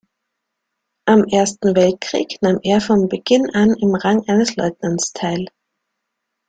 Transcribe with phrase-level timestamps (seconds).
[1.07, 5.45] Am Ersten Weltkrieg nahm er von Beginn an im Rang eines Leutnants teil.